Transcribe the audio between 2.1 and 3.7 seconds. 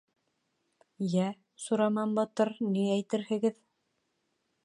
батыр, ни әйтерһегеҙ?